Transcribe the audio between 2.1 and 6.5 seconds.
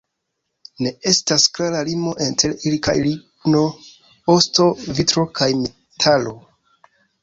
inter ili kaj ligno, osto, vitro kaj metalo.